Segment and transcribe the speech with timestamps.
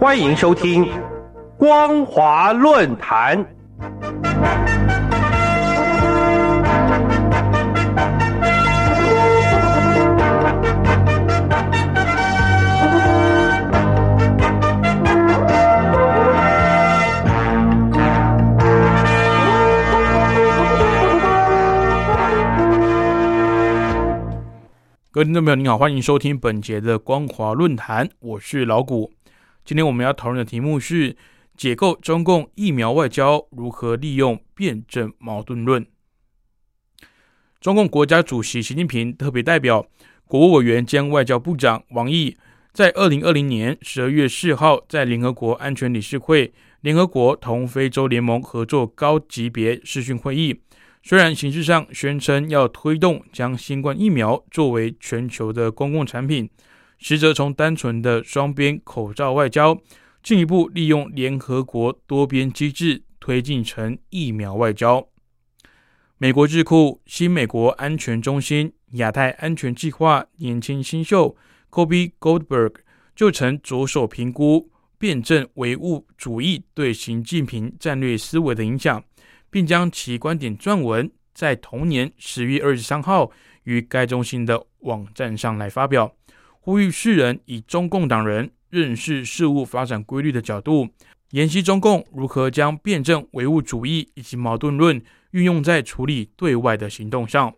[0.00, 0.86] 欢迎收听
[1.58, 3.36] 《光华论坛》。
[25.12, 29.10] 各位听众朋友，您好，欢迎收听本节的光华论坛，我是老谷。
[29.64, 31.16] 今天我们要讨论的题目是
[31.56, 35.86] 解构中共疫苗外交如何利用辩证矛盾论。
[37.60, 39.86] 中共国家主席习近平特别代表、
[40.26, 42.36] 国务委员兼外交部长王毅
[42.72, 50.62] 在二零二零年十二月四号在联合国安全理事会、联合国同非洲联盟合作高级别视讯会议。
[51.02, 56.48] 虽然形式上宣称要推动将新冠疫苗作为全球的公共产品，
[57.00, 59.76] 实则从单纯的双边口罩外交，
[60.22, 65.08] 进一步利用联合国多边机制推进成疫苗外交。
[66.18, 71.34] 美国智库新美国安全中心亚太安全计划年轻新秀
[71.70, 72.74] Kobe Goldberg
[73.16, 79.02] 就曾着手评估辩证唯物主义对习近平战略思维的影响。
[79.50, 83.30] 并将其观点撰文在同年十月二十三号
[83.64, 86.14] 于该中心的网站上来发表，
[86.60, 90.88] 呼吁世人以中共党人认识事物发展规律的角度，
[91.30, 97.54] 研析中共如何将辩证唯物主义以及矛盾论运用在处理对外的行动上。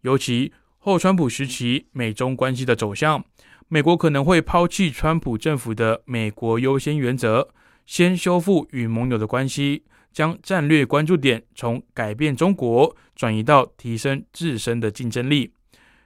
[0.00, 3.24] 尤其后川普时期美中关系的走向，
[3.68, 7.48] 美国可能会抛弃川普政府的“美国优先”原则，
[7.86, 9.84] 先修复与盟友的关系。
[10.10, 15.52] 将战略关注点从改变中国转移到提升自身的竞争力。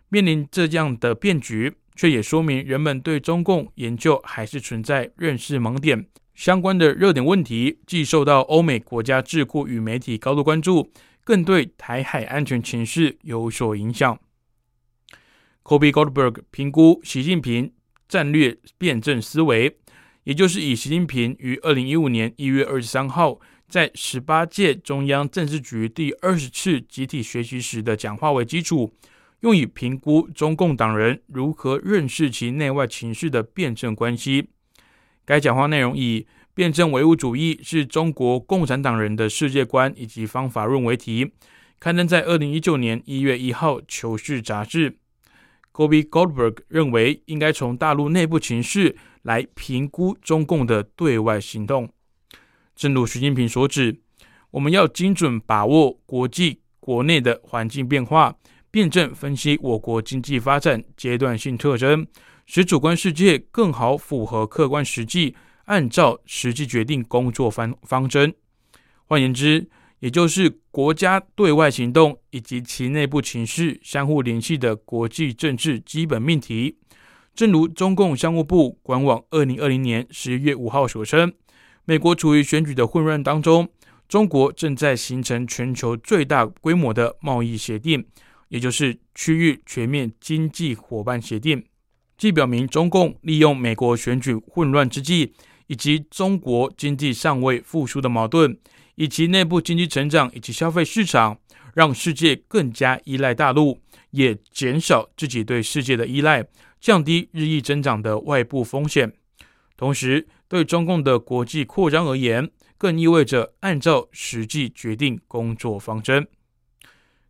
[0.08, 1.72] 面临这样的变局，
[2.02, 6.04] 却也说明人们对中共研究还是存在认识盲点。
[6.34, 10.90] 相关的热点问题既受到欧美国家智库与媒体高度关注，
[11.22, 14.18] 更对台海安全情势有所影响。
[15.62, 17.72] Kobe Goldberg 评估习近平
[18.08, 19.76] 战略辩证思维，
[20.24, 23.38] 也就是以习近平于二零一五年一月二十三号。
[23.68, 28.92] 在十八届中央政治局第二十次集体学习时的讲话为基础，
[29.42, 34.48] 用以评估中共党人如何认识其内外情势的辩证关系。
[35.24, 41.32] 该讲话内容以“辩证唯物主义是中国共产党人的世界观以及方法论”为题，
[41.80, 44.98] 刊登在二零一九年一月一号《求是》杂志。
[45.72, 51.88] Kobe Goldberg 认为，应该从大陆内部情势来评估中共的对外行动。
[52.76, 53.98] 正如习近平所指，
[54.52, 58.36] 我们要精准把握国际、国内的环境变化，
[58.72, 62.06] 辩证分析我国经济发展阶段性特征，
[62.46, 68.34] 使主观世界更好符合客观实际，按照实际决定工作方方针。
[69.04, 69.68] 换言之，
[69.98, 76.78] 也就是国家对外行动以及其内部情势相互联系的国际政治基本命题。
[77.34, 81.30] 正如中共商务部官网二零二零年十一月五号所称。
[81.84, 83.68] 美国处于选举的混乱当中，
[84.08, 88.02] 中国正在形成全球最大规模的贸易协定，
[88.52, 91.64] 也就是区域全面经济伙伴协定，
[92.18, 95.32] 既表明中共利用美国选举混乱之际，
[95.68, 98.54] 以及中国经济尚未复苏的矛盾，
[98.96, 101.38] 以及内部经济成长以及消费市场，
[101.72, 103.80] 让世界更加依赖大陆，
[104.10, 106.46] 也减少自己对世界的依赖，
[106.78, 109.10] 降低日益增长的外部风险，
[109.78, 110.28] 同时。
[110.52, 116.28] 对中共的国际扩张而言，更意味着按照实际决定工作方针。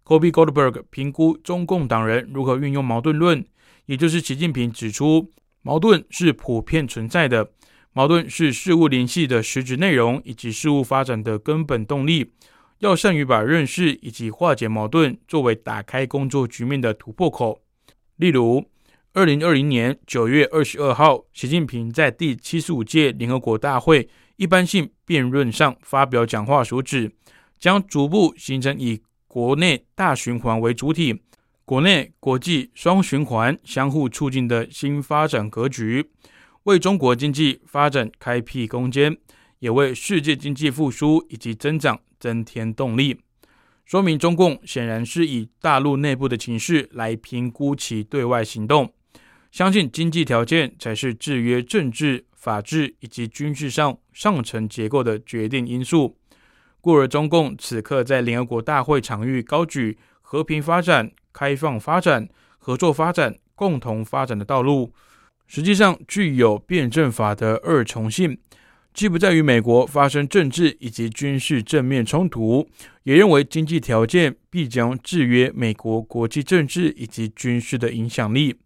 [0.05, 3.45] Kobe Goldberg 评估中共党人如何运用矛盾论，
[3.87, 5.31] 也就是习近平指出，
[5.63, 7.51] 矛盾是普遍存在的，
[7.93, 12.33] 矛盾是事物联系的实质内容以及事物发展的根本动力。
[12.79, 17.63] 要善于把认识以及化解矛盾作为打开工作局面的突破口，
[18.17, 18.65] 例如。
[19.15, 27.13] 二零二零年九月二十二号，习近平在第七十五届联合国大会一般性辩论上发表讲话所指，
[27.59, 29.03] 将逐步形成以
[29.33, 31.23] 国内大循环为主体、
[31.65, 36.11] 国内国际双循环相互促进的新发展格局，
[36.65, 39.17] 为中国经济发展开辟空间，
[39.61, 43.19] 也为世界经济复苏以及增长增添动力。
[43.87, 48.93] 说明中共显然是以大陆内部的情势来评估其对外行动。
[49.51, 56.19] 相信经济条件才是制约政治、法治以及军事上上层结构的决定因素。
[56.83, 64.93] 故而，中共此刻在联合国大会场域高举和平发展、开放发展、合作发展、共同发展的道路，
[65.47, 68.37] 实际上具有辩证法的二重性，
[68.93, 72.69] 既不在于美国发生政治以及军事正面冲突，
[73.05, 78.57] 也认为经济条件必将制约美国国际政治以及军事的影响力。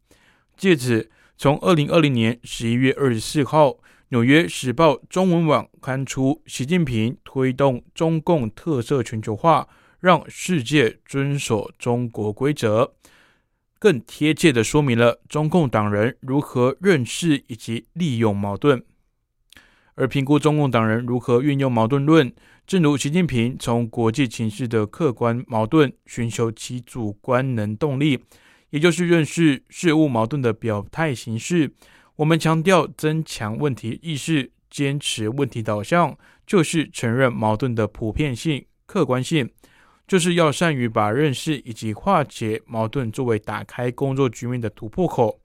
[0.56, 3.68] 借此，从二零二零年十一月二十四号，
[4.10, 9.66] 《纽约时报》中文网刊出习近平推动中共特色全球化，
[9.98, 12.94] 让世界遵守中国规则，
[13.80, 18.80] 更贴切地说明了中共党人如何认识以及利用矛盾。
[19.96, 22.32] 而评估中共党人如何运用矛盾论，
[22.64, 28.22] 正如习近平从国际情势的客观矛盾寻求其主观能动力。
[28.70, 31.72] 也就是认识事物矛盾的表态形式。
[32.16, 36.16] 我们强调增强问题意识，坚持问题导向，
[36.46, 39.50] 就是承认矛盾的普遍性、客观性，
[40.08, 45.38] 就是要善于把认识以及化解矛盾作为打开工作局面的突破口。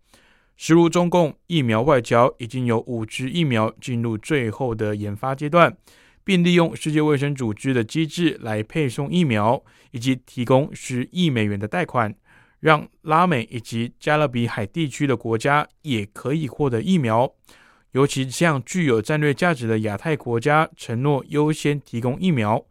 [0.55, 5.75] 实如中共疫苗外交已经有五支疫苗进入最后的研发阶段，
[6.23, 12.15] 并利用世界卫生组织的机制来配送疫苗，以及提供十亿美元的贷款。
[12.61, 17.33] 让拉美以及加勒比海地区的国家也可以获得疫苗，
[17.91, 22.63] 尤其向具有战略价值的亚太国家承诺优先提供疫苗，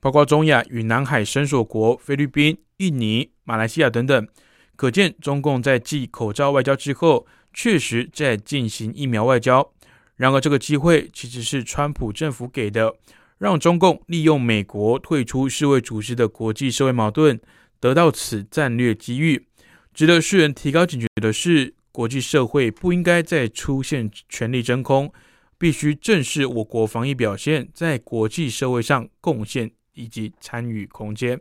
[0.00, 4.28] 包括中亚与南海伸索国菲律宾、印尼、马来西亚等等。
[4.76, 9.72] 可见，中共在继口罩外交之后，确实在进行疫苗外交。
[10.16, 12.94] 然而，这个机会其实是川普政府给的，
[13.38, 17.40] 让中共利用美国退出世卫组织的国际社会矛盾。
[17.80, 19.46] 得到此战略机遇，
[19.94, 25.12] 值得世人提高警觉的是，国际社会不应该再出现权力真空，
[25.56, 31.40] 必须正视我国防疫表现在国际社会上贡献以及参与空间。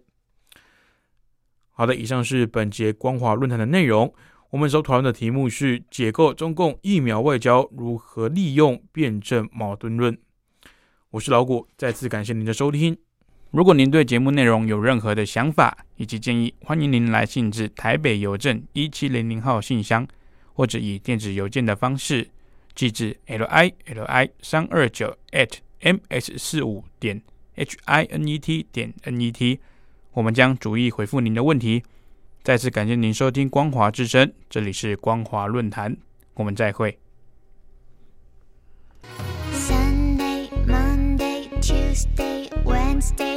[1.72, 4.14] 好的，以上是本节光华论坛的内容。
[4.50, 10.18] 我们所讨论的题目是解构中共疫苗外交如何利用辩证矛盾论。
[11.12, 13.07] 我是老谷，再次感谢您的收听。
[13.52, 20.06] 如果您对节目内容有任何的想法以及建议，欢迎您来信至台北邮政一七零零号信箱，
[20.54, 22.28] 或者以电子邮件的方式
[22.76, 25.50] 寄至 l i l i 三二九 at
[25.80, 27.22] m s 四五点
[27.56, 29.60] h i n e t 点 n e t，
[30.12, 31.82] 我们将逐一回复您的问题。
[32.44, 35.96] 再次感谢您收听光华之声，这里是光华论坛，
[36.34, 37.00] 我们再会。
[39.54, 42.36] Sunday, Monday, Tuesday.
[42.66, 43.37] Wednesday,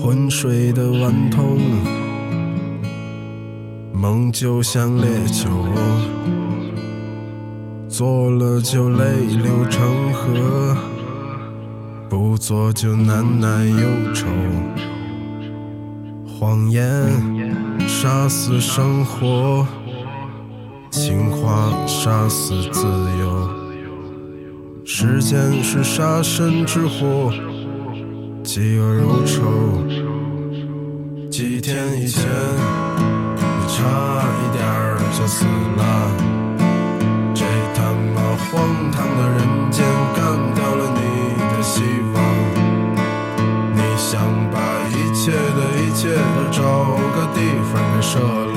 [0.00, 1.58] 昏睡的顽童。
[3.92, 5.48] 梦就像烈酒，
[7.88, 9.04] 做了就泪
[9.42, 10.76] 流成河，
[12.08, 14.26] 不做就难耐忧愁。
[16.26, 16.84] 谎言
[17.88, 19.66] 杀死生活，
[20.90, 22.86] 情话杀死自
[23.20, 23.50] 由。
[24.84, 27.32] 时间是杀身之祸，
[28.48, 29.44] 饥饿如仇。
[31.30, 32.24] 几天以前
[33.36, 33.68] 你。
[33.68, 34.64] 差一点
[35.12, 35.44] 就死
[35.76, 35.80] 了，
[37.34, 38.16] 这他妈
[38.48, 39.36] 荒唐的人
[39.70, 39.84] 间
[40.16, 40.18] 干
[40.54, 41.00] 掉了你
[41.38, 41.82] 的希
[42.14, 42.16] 望。
[43.74, 44.10] 你想
[44.50, 44.56] 把
[44.88, 46.58] 一切的一切都找
[47.14, 47.38] 个地
[47.70, 48.47] 方给设了，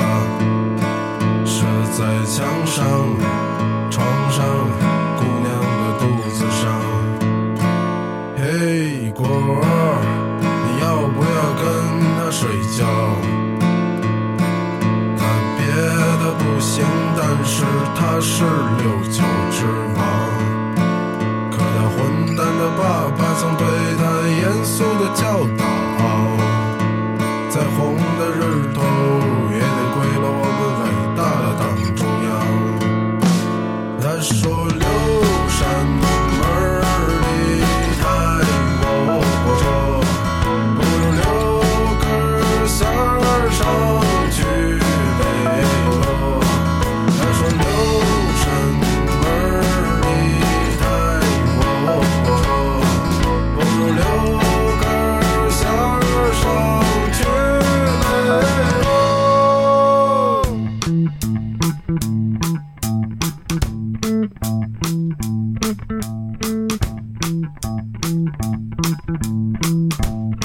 [18.21, 19.30] 是六九